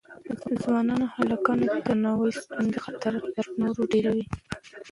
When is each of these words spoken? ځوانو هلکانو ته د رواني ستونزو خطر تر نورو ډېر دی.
ځوانو 0.61 0.95
هلکانو 1.15 1.65
ته 1.71 1.77
د 1.83 1.91
رواني 2.03 2.31
ستونزو 2.41 2.77
خطر 2.85 3.13
تر 3.35 3.45
نورو 3.59 3.81
ډېر 3.91 4.05
دی. 4.15 4.23